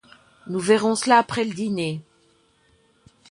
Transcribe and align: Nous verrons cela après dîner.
Nous 0.47 0.59
verrons 0.59 0.95
cela 0.95 1.19
après 1.19 1.45
dîner. 1.45 2.01